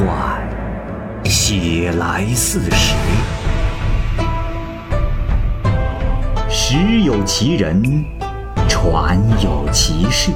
[0.00, 0.40] 幻，
[1.24, 2.94] 写来似实。
[6.48, 8.02] 时有其人，
[8.66, 10.30] 传有其事。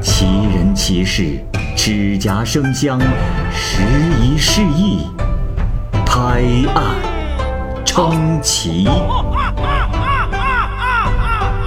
[0.00, 1.38] 其人其事，
[1.76, 2.98] 指甲生香，
[3.52, 3.84] 时
[4.20, 5.06] 移世易，
[6.04, 6.42] 拍
[6.74, 6.96] 案
[7.84, 8.88] 称奇。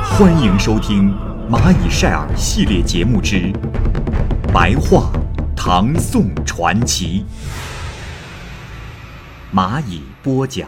[0.03, 1.13] 欢迎收听
[1.49, 3.37] 《蚂蚁晒尔》系列节目之
[4.51, 5.09] 《白话
[5.63, 7.23] 唐宋传奇》，
[9.55, 10.67] 蚂蚁播讲。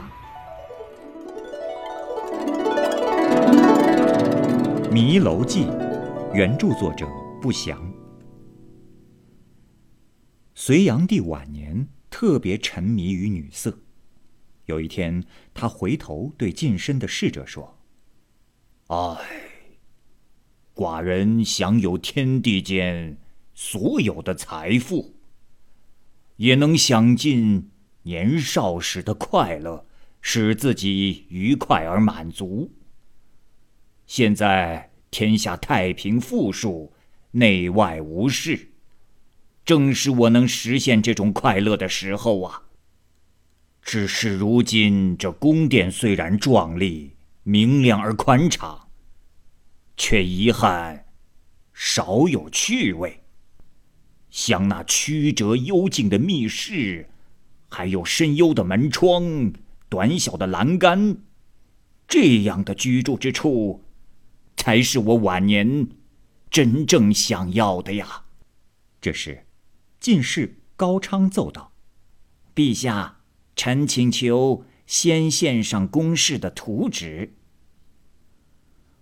[4.92, 5.66] 《迷楼记》，
[6.36, 7.08] 原著作者
[7.42, 7.92] 不详。
[10.54, 13.80] 隋炀帝晚年特别沉迷于女色，
[14.68, 15.24] 有一天，
[15.56, 17.80] 他回头对近身的侍者说
[18.90, 19.18] ：“唉，
[20.76, 23.18] 寡人享有天地间
[23.54, 25.16] 所有的财富，
[26.38, 27.70] 也能享尽
[28.04, 29.86] 年少时的快乐，
[30.22, 32.72] 使自己愉快而满足。
[34.06, 36.94] 现在天下太平富庶，
[37.32, 38.72] 内外无事，
[39.64, 42.64] 正是我能实现这种快乐的时候啊！
[43.82, 48.90] 只是如今这宫殿虽然壮丽、明亮而宽敞，
[49.98, 51.06] 却遗憾
[51.74, 53.23] 少有趣味。
[54.34, 57.08] 像那曲折幽静的密室，
[57.70, 59.54] 还有深幽的门窗、
[59.90, 61.18] 短小的栏杆，
[62.08, 63.84] 这样的居住之处，
[64.58, 65.88] 才是我晚年
[66.50, 68.26] 真正想要的呀！
[69.00, 69.46] 这时，
[70.00, 71.72] 进士高昌奏道
[72.56, 73.20] ：“陛下，
[73.56, 77.36] 臣请求先献上宫室的图纸。”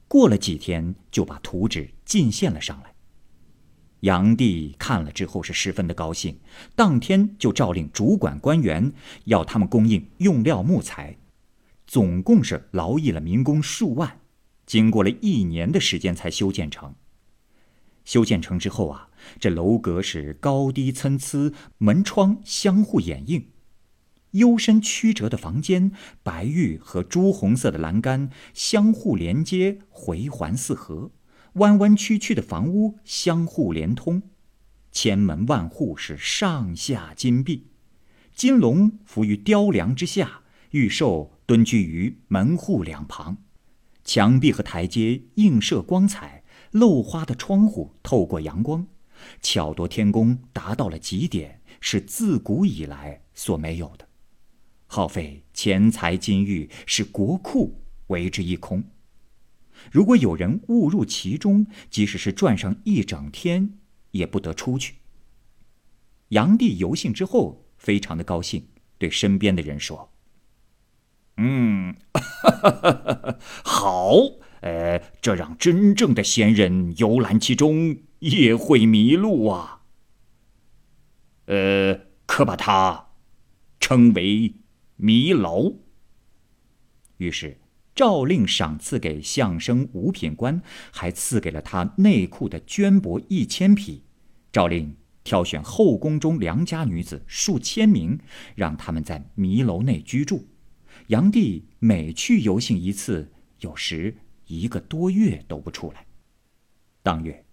[0.10, 2.91] 过了几天，就把图纸进献了上来。
[4.02, 6.40] 炀帝看了之后是十分的高兴，
[6.76, 8.92] 当天就诏令主管官员
[9.26, 11.18] 要他们供应用料木材，
[11.86, 14.20] 总共是劳役了民工数万，
[14.66, 16.96] 经过了一年的时间才修建成。
[18.04, 19.10] 修建成之后啊，
[19.40, 23.50] 这楼阁是高低参差，门窗相互掩映，
[24.32, 25.92] 幽深曲折的房间，
[26.24, 31.12] 白玉和朱红色的栏杆相互连接，回环四合。
[31.54, 34.24] 弯弯曲曲的房屋相互连通，
[34.92, 37.68] 千门万户是上下金碧，
[38.34, 43.38] 金龙伏于雕梁之下，玉兽蹲踞于门户两旁，
[44.06, 48.88] 墙壁和台阶映射光彩，漏花的窗户透过阳光，
[49.42, 54.08] 巧夺天工达到了极点，是自古以来所没有的，
[54.88, 58.82] 耗费钱财金玉，使国库为之一空。
[59.90, 63.80] 如果有人误入其中，即使是转上一整天，
[64.12, 64.96] 也不得出去。
[66.30, 70.14] 炀帝游幸之后，非常的高兴，对身边的人说
[71.38, 71.96] ：“嗯，
[73.64, 74.14] 好，
[74.62, 79.84] 呃，这让真正的仙人游览其中也会迷路啊。
[81.46, 83.10] 呃，可把它
[83.80, 84.56] 称为
[84.98, 85.78] 迷楼。”
[87.18, 87.61] 于是。
[87.94, 94.04] 诏令赏赐给相声五品官，还赐给了他内库的绢帛一千匹。
[94.52, 98.20] 诏令挑选后宫中良家女子数千名，
[98.56, 100.48] 让他们在迷楼内居住。
[101.08, 106.06] 炀帝每去游幸一次，有时一个多月都不出来。
[107.04, 107.46] 当月，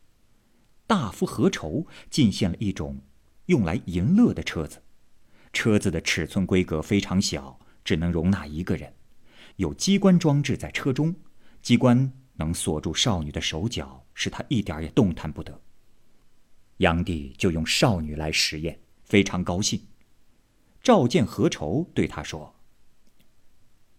[0.86, 3.00] 大夫何愁进献了一种
[3.46, 4.82] 用来淫乐的车子，
[5.52, 8.92] 车子的尺寸规格非常小，只能容纳一个人。
[9.58, 11.16] 有机关装置在车中，
[11.62, 15.60] 机关能锁住少女的手脚，使她一点也动弹不得。
[16.76, 19.88] 炀帝就用少女来实验，非常高兴。
[20.80, 22.54] 召见何愁，对他说：“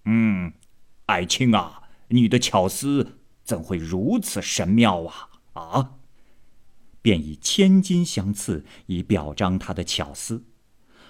[0.05, 0.53] 嗯，
[1.07, 5.29] 爱卿啊，你的巧思怎会如此神妙啊？
[5.51, 5.97] 啊！”
[7.03, 10.45] 便以千金相赐，以表彰他的巧思。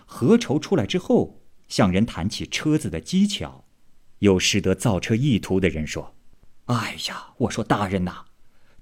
[0.08, 3.66] 何愁出来之后，向人谈起车子的机巧。
[4.20, 6.16] 有识得造车意图的人说
[6.66, 8.26] ：“哎呀，我说大人呐，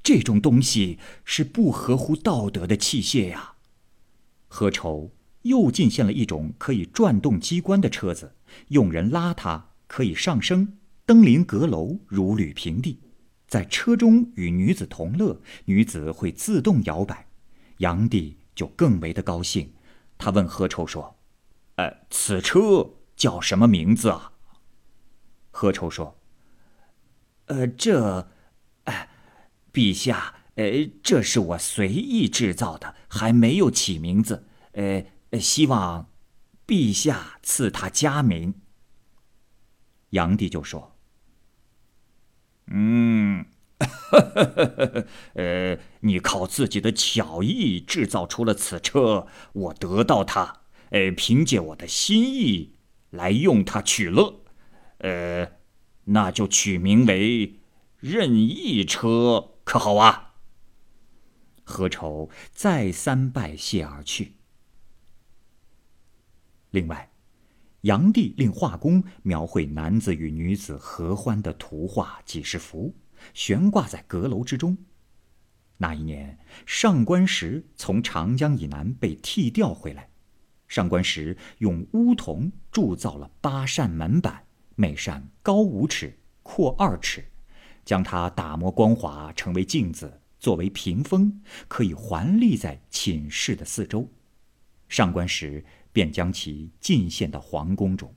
[0.03, 3.53] 这种东西是不合乎道德的器械呀。”
[4.47, 5.11] 何愁
[5.43, 8.35] 又进献了一种可以转动机关的车子，
[8.69, 12.99] 用人拉它可以上升，登临阁楼，如履平地，
[13.47, 17.27] 在车中与女子同乐，女子会自动摇摆。
[17.77, 19.73] 炀帝就更为的高兴，
[20.17, 21.17] 他问何愁说
[21.75, 24.31] ：“呃，此车叫什么名字啊？”
[25.57, 26.19] 何愁说
[27.47, 28.27] ：“呃，这，
[28.83, 29.09] 哎，
[29.73, 34.45] 陛下，呃，这是我随意制造的，还没有起名字。
[34.73, 35.03] 呃，
[35.39, 36.11] 希望
[36.67, 38.53] 陛下赐他佳名。”
[40.11, 40.95] 炀帝就说
[42.69, 43.43] ：“嗯，
[45.33, 50.61] 呃，你靠自己的巧艺制造出了此车，我得到它，
[50.91, 52.75] 呃，凭借我的心意
[53.09, 54.41] 来用它取乐，
[54.99, 55.51] 呃，
[56.05, 57.59] 那就取名为
[57.99, 60.35] 任意车，可好啊？”
[61.63, 64.33] 何愁再三拜谢而去。
[66.71, 67.11] 另外。
[67.81, 72.93] 炀帝令画工描绘男子与女子合欢的图画几十幅，
[73.33, 74.77] 悬挂在阁楼之中。
[75.77, 80.09] 那一年，上官石从长江以南被替调回来，
[80.67, 84.46] 上官石用乌铜铸造了八扇门板，
[84.77, 87.25] 每扇高五尺，阔二尺，
[87.83, 94.07] 将它打磨光滑，成为镜子，作为屏风，可以环立在寝室的四周。
[94.87, 95.65] 上官时。
[95.93, 98.13] 便将其进献到皇宫中，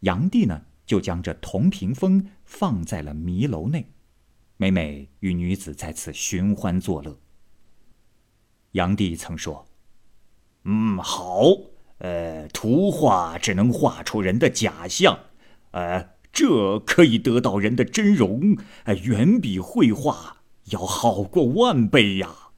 [0.00, 3.86] 炀帝呢就将这铜屏风放在了迷楼内，
[4.56, 7.16] 每每与女子在此寻欢作乐。
[8.72, 9.64] 炀帝曾说
[10.64, 11.44] ：“嗯，好，
[11.98, 15.16] 呃，图画只能画出人的假象，
[15.72, 22.50] 呃，这可以得到人的真容，呃，远比绘画要好过万倍呀。”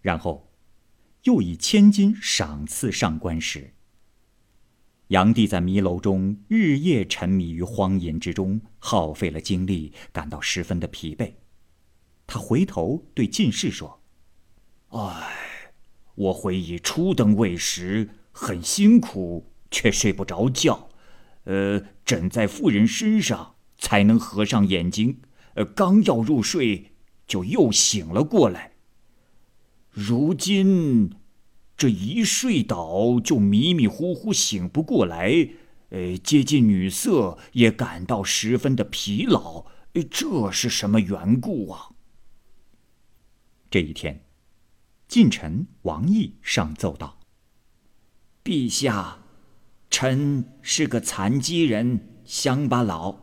[0.00, 0.52] 然后，
[1.24, 3.74] 又以千金赏赐上官时。
[5.08, 11.32] 炀帝在迷楼中日夜沉迷于荒淫之中，耗费了精力，感到十分的疲惫。
[12.26, 14.02] 他回头对进士说
[14.92, 15.72] ：“唉，
[16.14, 20.87] 我回忆初登位时很辛苦，却睡不着觉。
[21.48, 25.22] 呃，枕在妇人身上才能合上眼睛。
[25.54, 26.92] 呃，刚要入睡，
[27.26, 28.72] 就又醒了过来。
[29.90, 31.10] 如今……”
[31.78, 35.48] 这一睡倒就迷迷糊糊醒不过来，
[35.90, 39.64] 呃，接近女色也感到十分的疲劳，
[40.10, 41.90] 这是什么缘故啊？
[43.70, 44.24] 这一天，
[45.06, 47.20] 近臣王毅上奏道
[48.42, 49.22] ：“陛下，
[49.90, 53.16] 臣是个残疾人，乡巴佬，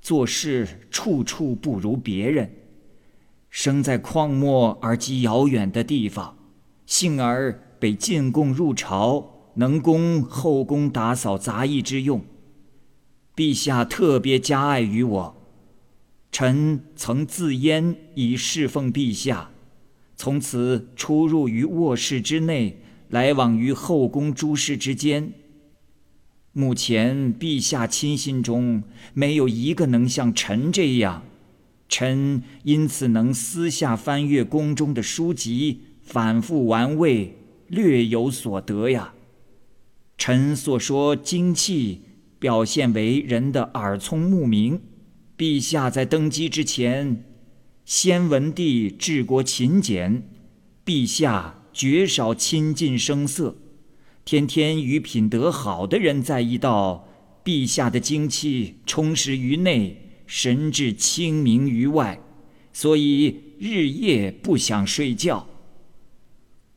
[0.00, 2.52] 做事处处不如别人，
[3.48, 6.36] 生在旷漠而极遥远的地方，
[6.86, 12.22] 幸而……”被进贡入朝，能供后宫打扫杂役之用。
[13.34, 15.48] 陛下特别加爱于我，
[16.30, 19.50] 臣曾自阉以侍奉陛下，
[20.14, 25.32] 从此出入于卧室之内，来往于后宫诸事之间。
[26.52, 28.82] 目前陛下亲信中
[29.14, 31.22] 没有一个能像臣这样，
[31.88, 37.36] 臣因此能私下翻阅宫中的书籍，反复玩味。
[37.68, 39.14] 略有所得呀。
[40.18, 42.00] 臣所说精气，
[42.40, 44.80] 表现为人的耳聪目明。
[45.38, 47.24] 陛下在登基之前，
[47.84, 50.28] 先文帝治国勤俭，
[50.84, 53.56] 陛下绝少亲近声色，
[54.24, 57.06] 天天与品德好的人在一道。
[57.42, 62.20] 陛下的精气充实于内，神志清明于外，
[62.70, 65.48] 所以日夜不想睡觉。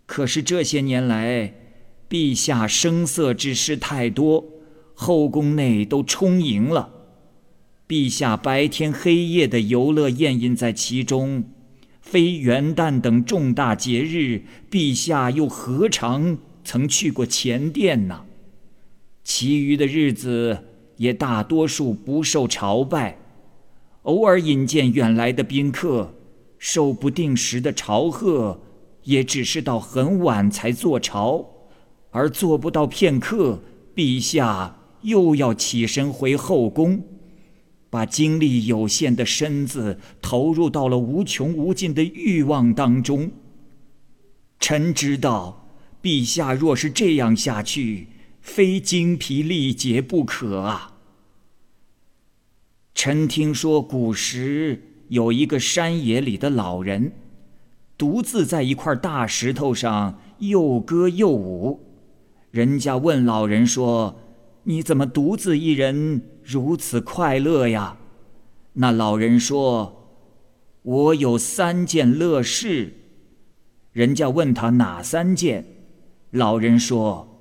[0.06, 1.54] 可是这些年来，
[2.10, 4.46] 陛下声色之事太多，
[4.94, 6.90] 后宫内都充盈了。
[7.86, 11.44] 陛下白天黑夜的游乐宴饮在其中，
[12.02, 18.26] 非元旦等重大节日，陛下又何尝曾去过前殿呢？
[19.24, 20.58] 其余的日子
[20.98, 23.18] 也大多数不受朝拜，
[24.04, 26.14] 偶尔引见远来的宾客，
[26.58, 28.60] 受不定时的朝贺。
[29.06, 31.46] 也只是到很晚才坐朝，
[32.12, 33.62] 而做不到片刻，
[33.94, 37.04] 陛下又要起身回后宫，
[37.90, 43.30] 把精力有限的身子投入到了无穷无尽的欲望当中。
[44.58, 45.63] 臣知道，
[46.04, 48.10] 陛下若是这样下去，
[48.42, 50.98] 非精疲力竭不可啊。
[52.94, 57.14] 臣听说古时有一个山野里的老人。
[57.98, 61.80] 独自在一块大石头上又歌又舞，
[62.52, 64.20] 人家问老人说
[64.64, 67.98] ：“你怎么独自一人如此快乐呀？”
[68.74, 70.10] 那老人说
[70.82, 72.94] ：“我有三件乐事。”
[73.94, 75.83] 人家问他哪三件，
[76.34, 77.40] 老人说：“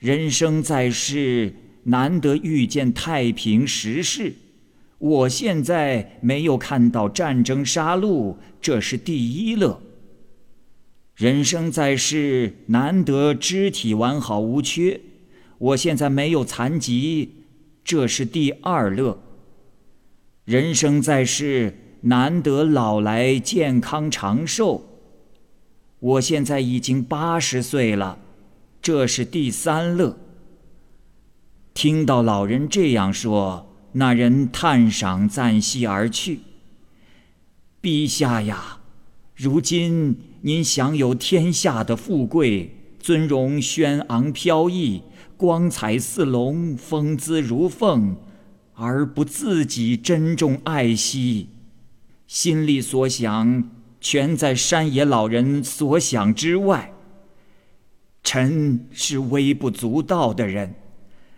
[0.00, 4.32] 人生在世，难得遇见太平时事。
[4.96, 9.82] 我现在没有看到战争杀戮。”这是第一乐。
[11.14, 14.98] 人生在世，难得肢体完好无缺。
[15.58, 17.34] 我现在没有残疾，
[17.84, 19.20] 这是第二乐。
[20.46, 24.91] 人生在世，难得老来健康长寿。
[26.02, 28.18] 我现在已经八十岁了，
[28.82, 30.18] 这是第三乐。
[31.72, 36.40] 听到老人这样说，那人叹赏赞息而去。
[37.80, 38.80] 陛下呀！
[39.36, 45.02] 如今您享有天下的富贵，尊荣轩昂飘逸，
[45.36, 48.16] 光彩似龙，风姿如凤，
[48.74, 51.48] 而不自己珍重爱惜，
[52.26, 53.70] 心里所想
[54.02, 56.92] 全在山野老人所想之外。
[58.24, 60.74] 臣是微不足道的人，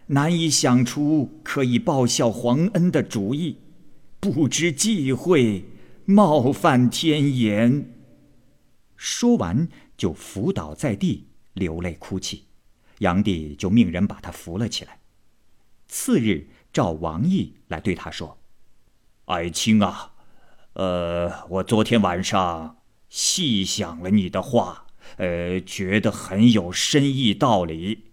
[0.06, 3.58] 难以想出可以报效皇恩的主意，
[4.18, 5.64] 不知忌讳，
[6.06, 7.90] 冒犯天颜。
[8.96, 12.44] 说完，就伏倒在地，流泪哭泣。
[13.00, 14.98] 炀帝就命人把他扶了起来。
[15.86, 18.38] 次日，召王毅来对他说
[19.26, 20.13] ：“爱卿啊，
[20.74, 22.78] 呃，我昨天晚上
[23.08, 28.12] 细想了你的话，呃，觉得很有深意道理。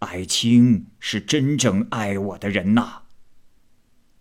[0.00, 3.02] 爱卿是真正爱我的人呐。”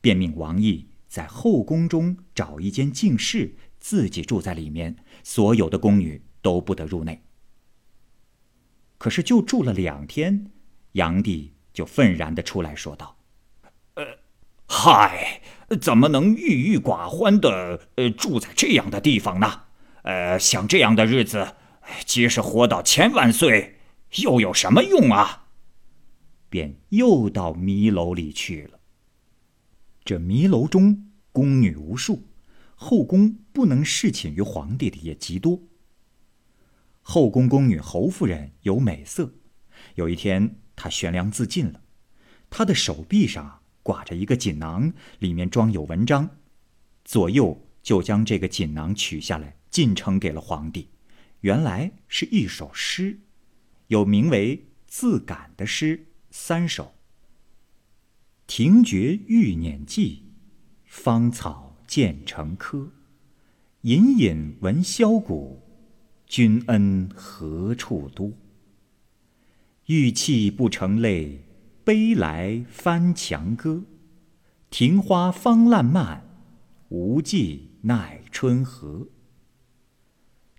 [0.01, 3.55] 便命王毅在后宫中找一间净室。
[3.81, 7.24] 自己住在里面，所有的宫女都不得入内。
[8.98, 10.51] 可是就住了两天，
[10.91, 13.19] 炀帝就愤然的出来说道：“，
[14.72, 15.42] 嗨，
[15.82, 19.64] 怎么能郁郁寡欢的呃住在这样的地方呢？
[20.04, 21.56] 呃，像这样的日子，
[22.06, 23.80] 即使活到千万岁，
[24.18, 25.48] 又有什么用啊？”
[26.50, 28.80] 便又到迷楼里去了。
[30.06, 32.28] 这迷楼中宫女无数。
[32.76, 35.60] 后宫不能侍寝于皇帝的也极多。
[37.02, 39.34] 后宫宫女侯夫人有美色，
[39.96, 41.82] 有一天她悬梁自尽了，
[42.50, 46.29] 她的手臂上挂着一个锦囊，里面装有文章，
[47.05, 50.89] 左右就将这个锦囊取下来进呈给了皇帝。
[51.41, 53.19] 原来是一首诗，
[53.88, 54.57] 有名为
[54.88, 56.93] 《自感》的诗三首：
[58.48, 60.24] 庭觉欲辇迹，
[60.86, 61.67] 芳草。
[61.89, 62.91] 渐成科，
[63.81, 65.59] 隐隐闻箫鼓，
[66.27, 68.31] 君恩何处多？
[69.88, 71.43] 玉器不成泪，
[71.89, 73.84] 悲来翻墙歌。
[74.69, 76.24] 庭花芳烂漫，
[76.89, 79.08] 无计奈春何？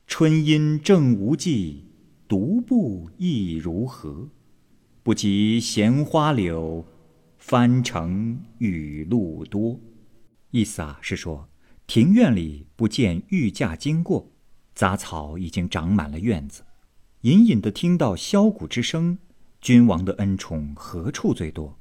[0.08, 1.84] 春阴正无际，
[2.26, 4.30] 独步亦如何？
[5.04, 6.84] 不及闲花柳，
[7.38, 9.78] 翻成雨露多。
[10.50, 11.48] 意思啊，是说
[11.86, 14.32] 庭院里不见御驾经过，
[14.74, 16.64] 杂草已经长满了院子，
[17.20, 19.18] 隐隐的听到箫鼓之声。
[19.60, 21.78] 君王的恩宠何处最多？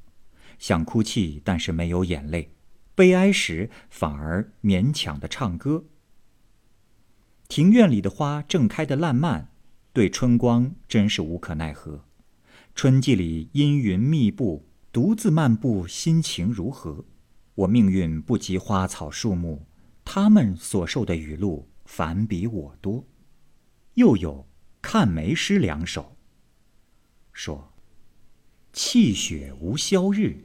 [0.58, 2.50] 想哭泣，但是没有眼泪；
[2.94, 5.86] 悲哀时，反而勉强的唱歌。
[7.48, 9.54] 庭院里的花正开得烂漫，
[9.94, 12.04] 对春光真是无可奈何。
[12.76, 17.06] 春季里阴云密布，独自漫步，心情如何？
[17.56, 19.66] 我命运不及花草树木，
[20.04, 23.06] 他们所受的雨露反比我多。
[23.96, 24.48] 又有
[24.82, 26.16] 看梅诗两首，
[27.34, 27.69] 说
[28.72, 30.38] ：“泣血无消日，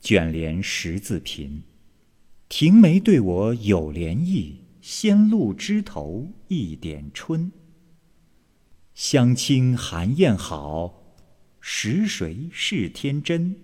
[0.00, 1.62] 卷帘十字频。
[2.48, 7.52] 庭梅对我有怜意，先露枝头一点春。
[8.94, 11.14] 相亲寒燕好，
[11.60, 13.56] 时谁是天真？”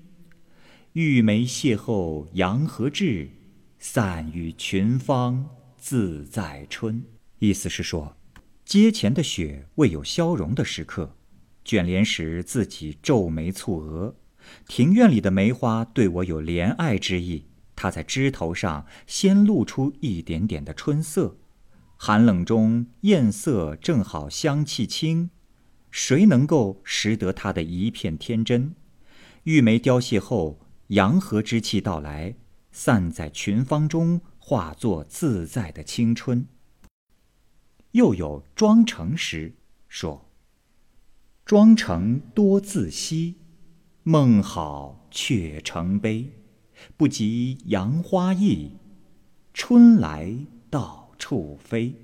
[0.93, 3.31] 玉梅邂逅杨和志，
[3.79, 7.03] 散与群芳自在春。
[7.39, 8.17] 意思是说，
[8.65, 11.16] 阶前的雪未有消融的时刻，
[11.67, 14.15] 卷帘时自己皱眉蹙额。
[14.69, 21.37] 庭院里的梅花对我有怜爱之意，它在枝头上先露出一点点的春色。
[21.97, 25.31] 寒冷中艳色正好香气清，
[25.91, 28.75] 谁能够识得它的一片天真？
[29.43, 30.61] 玉梅凋谢后。
[30.91, 32.37] 阳和之气到来，
[32.71, 36.47] 散在群芳中，化作自在的青春。
[37.91, 39.57] 又有庄成时
[39.89, 40.26] 说
[41.47, 43.37] ：“妆成多自惜，
[44.03, 46.33] 梦好却成悲，
[46.97, 48.73] 不及杨花意，
[49.55, 50.37] 春来
[50.69, 51.95] 到处飞。”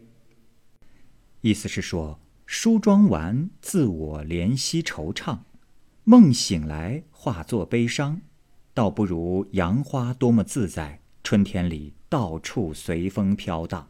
[1.43, 5.41] 意思是说，梳妆完自我怜惜惆怅，
[6.05, 8.21] 梦醒来化作悲伤。
[8.73, 13.89] 倒不如杨花多么自在，春天里到处随风飘荡。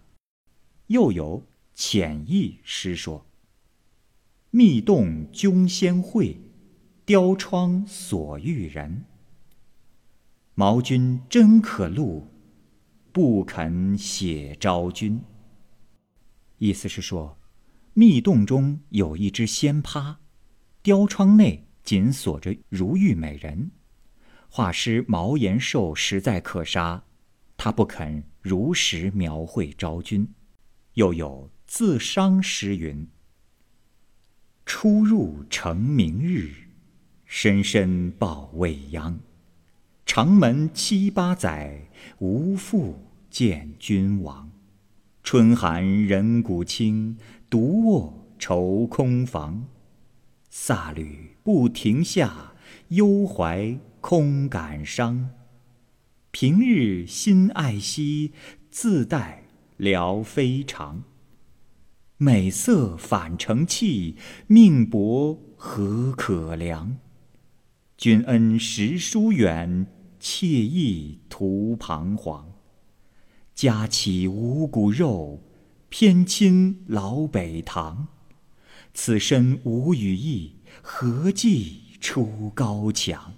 [0.87, 3.27] 又有浅意诗说
[4.55, 6.39] ：“密洞君先会，
[7.07, 9.07] 雕窗锁玉人。
[10.53, 12.29] 毛君真可录，
[13.13, 15.23] 不肯写昭君。
[16.59, 17.39] 意思是说，
[17.95, 20.17] 密洞中有一只仙葩，
[20.83, 23.71] 雕窗内紧锁着如玉美人。
[24.51, 27.03] 画师毛延寿实在可杀，
[27.57, 30.29] 他不肯如实描绘昭君。
[30.93, 33.09] 又有自伤诗云
[34.65, 36.51] ：“出入成明日，
[37.27, 39.19] 深深报未央。
[40.07, 41.89] 长门七八载，
[42.19, 42.99] 无复
[43.31, 44.51] 见君王。”
[45.25, 47.17] 春寒人骨清，
[47.49, 49.67] 独卧愁空房。
[50.53, 52.53] 飒履不停下，
[52.89, 55.31] 忧怀空感伤。
[56.31, 58.33] 平日心爱惜，
[58.71, 59.45] 自带
[59.77, 61.05] 聊非常。
[62.23, 64.15] 美色反成器，
[64.47, 66.99] 命薄何可量？
[67.97, 69.89] 君恩实疏远，
[70.21, 72.53] 妾意徒彷徨。
[73.57, 75.43] 家起五谷肉，
[75.89, 78.07] 偏亲老北堂。
[78.95, 83.35] 此身无羽翼，何计出高墙？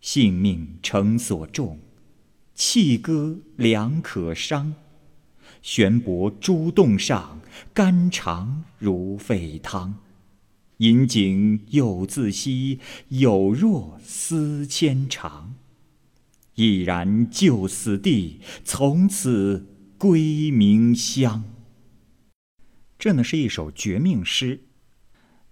[0.00, 1.78] 性命诚所重，
[2.54, 4.74] 弃歌良可伤。
[5.60, 7.40] 悬泊诸洞上，
[7.72, 9.96] 肝肠如沸汤。
[10.78, 15.54] 饮井又自惜，有若思牵肠。
[16.54, 21.44] 毅然就死地，从此归冥乡。
[22.98, 24.64] 这呢是一首绝命诗，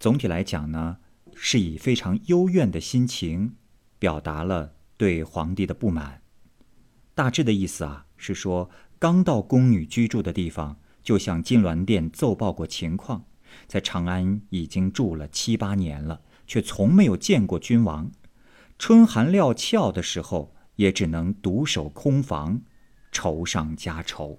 [0.01, 0.99] 总体来讲呢，
[1.35, 3.55] 是以非常幽怨的心情，
[3.99, 6.23] 表达了对皇帝的不满。
[7.15, 13.25] 大致的意思啊，是说刚到宫女居住的地方，就向金銮殿奏报过情况，
[13.67, 18.11] 在长安已经住了七八年了，却从没有见过君王。
[18.79, 20.53] 春寒料峭的时候。
[20.77, 22.61] 也只能独守空房，
[23.11, 24.39] 愁上加愁，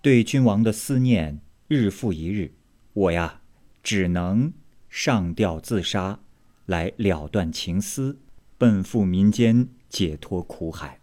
[0.00, 2.54] 对君王的思念日复一日。
[2.92, 3.40] 我呀，
[3.82, 4.52] 只能
[4.88, 6.20] 上吊自杀，
[6.66, 8.20] 来了断情丝，
[8.56, 11.00] 奔赴民间，解脱苦海。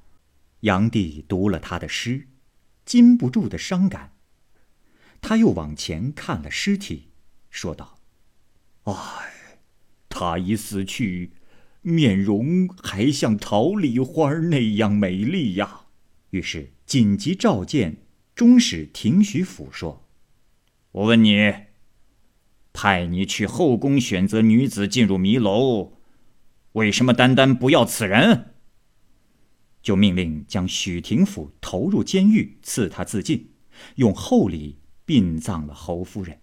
[0.62, 2.30] 炀帝读了他的诗，
[2.86, 4.14] 禁不住的伤感。
[5.22, 7.10] 他又往前看了尸体，
[7.50, 8.00] 说道
[8.86, 8.94] ：“唉，
[10.10, 11.34] 他已死去。”
[11.82, 15.86] 面容还像桃李花那样美丽呀！
[16.32, 18.06] 于是紧急召见
[18.36, 20.06] 中使廷许府，说
[20.92, 21.54] ：“我问你，
[22.74, 25.94] 派你去后宫选择女子进入迷楼，
[26.74, 28.56] 为什么单单不要此人？”
[29.82, 33.54] 就命令将许廷甫投入监狱，赐他自尽，
[33.96, 36.40] 用厚礼殡葬了侯夫人。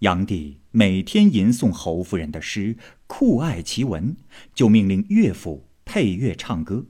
[0.00, 4.14] 炀帝每天吟诵侯夫人的诗，酷爱其文，
[4.52, 6.84] 就命令乐府配乐唱歌。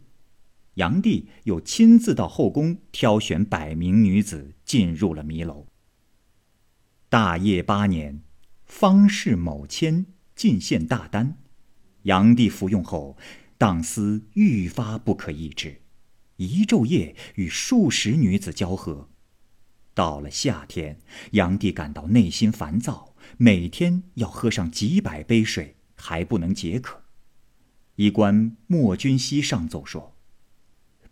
[0.74, 5.68] 炀帝又亲自到后宫挑选百名女子进入了迷楼。
[7.08, 8.20] 大业八年，
[8.66, 11.38] 方士某谦进献大丹，
[12.02, 13.16] 炀帝服用后，
[13.56, 15.80] 当思愈发不可抑制，
[16.38, 19.08] 一昼夜与数十女子交合。
[19.98, 21.00] 到了夏天，
[21.32, 27.02] 炀帝感到内心烦躁，每天要喝上几百杯水，还不能解渴。
[27.96, 30.16] 医官莫君熙上奏说：“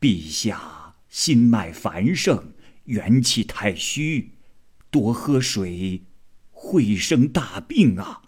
[0.00, 2.52] 陛下心脉繁盛，
[2.84, 4.34] 元气太虚，
[4.88, 6.04] 多喝水
[6.52, 8.22] 会生大病啊。”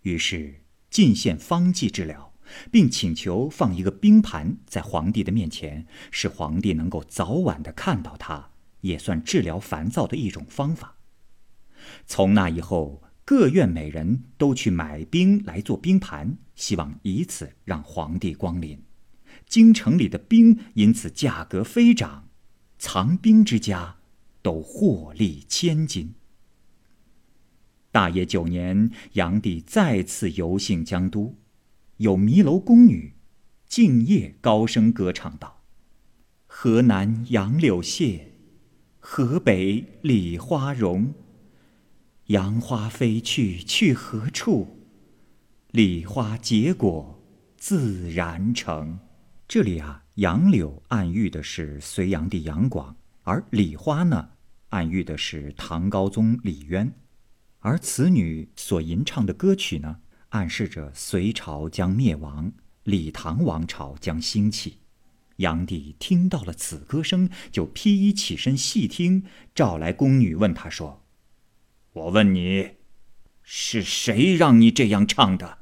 [0.00, 2.32] 于是进献方剂治疗，
[2.72, 8.47] 并请求放一个冰盘在皇帝的面前，使皇帝能够早晚的看到他。
[8.80, 10.96] 也算治疗烦躁的一种方法。
[12.06, 18.82] 从那以后，各院美人都去买冰来做冰盘，希望以此让皇帝光临。
[19.46, 22.28] 京城里的冰因此价格飞涨，
[22.78, 23.96] 藏冰之家
[24.42, 26.14] 都获利千金。
[27.90, 31.36] 大业九年，炀帝再次游幸江都，
[31.98, 33.14] 有迷楼宫女
[33.66, 35.62] 敬业高声歌唱道
[36.46, 38.27] ：“河南杨柳谢。”
[39.10, 41.14] 河北李花荣，
[42.26, 44.84] 杨花飞去去何处？
[45.70, 47.18] 李花结果
[47.56, 48.98] 自然成。
[49.48, 54.28] 这里啊，杨柳暗喻的是隋炀帝杨广，而李花呢，
[54.68, 56.92] 暗喻的是唐高宗李渊。
[57.60, 62.52] 而此女所吟唱的歌曲呢，暗示着隋朝将灭亡，
[62.84, 64.76] 李唐王朝将兴起。
[65.38, 69.24] 炀帝听到了此歌声，就披衣起身细听，
[69.54, 71.04] 召来宫女问他说
[71.94, 72.76] ：“我问你，
[73.42, 75.58] 是谁让你这样唱的？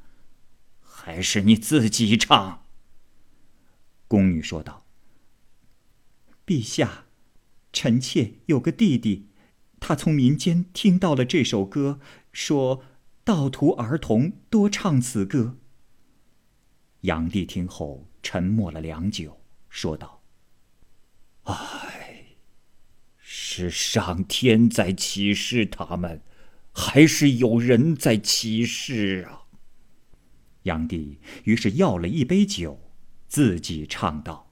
[0.81, 2.65] 还是你自己唱？”
[4.09, 4.87] 宫女说道
[6.43, 7.05] ：“陛下，
[7.71, 9.27] 臣妾有个弟弟，
[9.79, 11.99] 他从民间听到了这首歌，
[12.31, 12.83] 说
[13.23, 15.57] 道徒儿童多唱此歌。”
[17.01, 19.36] 炀帝听后沉默了良久，
[19.77, 20.23] 说道
[21.45, 22.25] ：“唉，
[23.19, 26.19] 是上天在启示他们，
[26.73, 29.43] 还是有人在启示啊？”
[30.65, 32.79] 炀帝于是要了一杯酒，
[33.27, 34.51] 自己唱道：“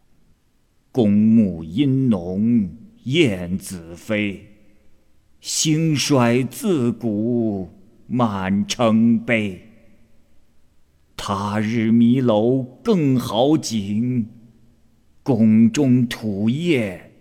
[0.94, 4.58] 公木阴浓燕子飞，
[5.42, 7.72] 兴衰自古
[8.06, 9.72] 满城悲。”
[11.18, 14.30] 他日迷楼更好景，
[15.26, 17.12] 宫中土叶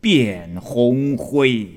[0.00, 1.68] 变红灰。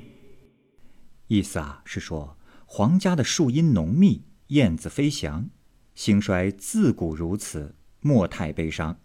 [1.25, 5.49] 意思啊是说，皇家的树荫浓密，燕子飞翔，
[5.95, 8.99] 兴衰自古如此，莫太悲伤。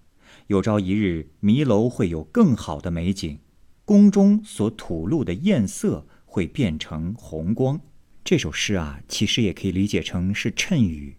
[0.49, 3.39] 有朝一日，迷楼会有更好的美景，
[3.87, 7.81] 宫中所吐露的艳色会变成红光。
[8.23, 11.17] 这首诗啊，其实也可以理解成是谶语。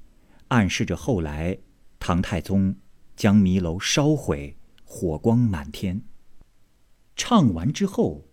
[0.49, 1.57] 暗示着后来，
[1.97, 2.75] 唐太宗
[3.15, 4.55] 将迷楼烧毁，
[4.89, 6.01] 火光满天。
[7.17, 8.29] 唱完之后，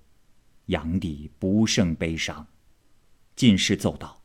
[0.67, 2.47] 炀帝不胜悲伤，
[3.35, 4.23] 进士奏道：“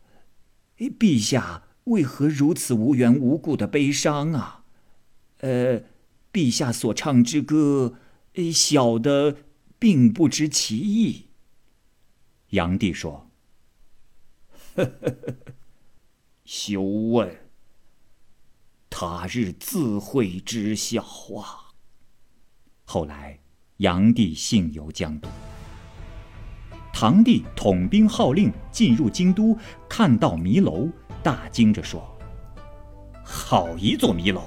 [0.78, 4.64] 陛下为何如此无缘无故的悲伤啊？
[5.40, 5.82] 呃，
[6.32, 7.96] 陛下所唱之歌，
[8.54, 9.38] 小的
[9.80, 11.30] 并不知其意。”
[12.52, 13.32] 炀帝说
[14.76, 15.36] ：“呵呵呵，
[16.46, 17.48] 休问。”
[18.92, 21.69] 他日自会知晓啊！
[22.92, 23.38] 后来，
[23.78, 25.30] 炀帝幸游江都。
[26.92, 29.56] 唐帝统兵号令进入京都，
[29.88, 30.90] 看到迷楼，
[31.22, 32.18] 大惊着说
[33.24, 34.42] ：“好一座迷楼！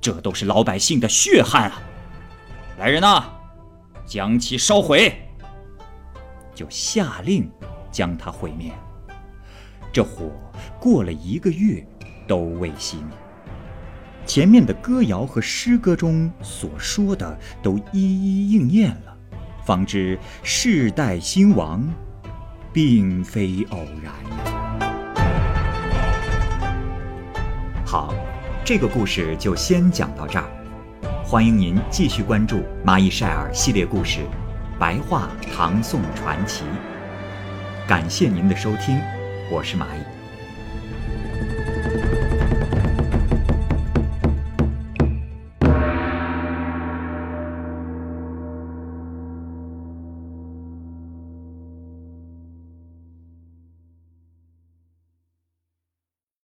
[0.00, 1.80] 这都是老百姓的血汗啊！
[2.76, 3.30] 来人呐，
[4.04, 5.16] 将其烧毁！”
[6.52, 7.48] 就下令
[7.92, 8.72] 将它毁灭。
[9.92, 10.32] 这火
[10.80, 11.86] 过了一个月
[12.26, 13.16] 都未熄灭。
[14.26, 19.16] 前面的歌谣和诗歌中所说的都一一应验了，
[19.64, 21.82] 方知世代兴亡，
[22.72, 24.12] 并非偶然。
[27.84, 28.14] 好，
[28.64, 30.46] 这个故事就先讲到这儿，
[31.24, 34.20] 欢迎您继续关注《蚂蚁晒尔》系列故事
[34.78, 36.62] 《白话唐宋传奇》。
[37.88, 39.00] 感谢您的收听，
[39.50, 40.19] 我是蚂蚁。